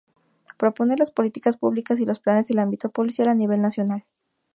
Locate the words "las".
0.97-1.11